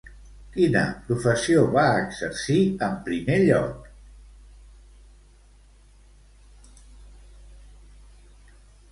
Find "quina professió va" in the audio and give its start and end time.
0.53-1.83